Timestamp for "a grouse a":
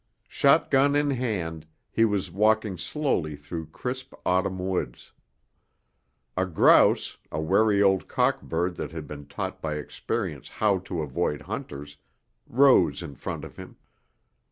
6.35-7.39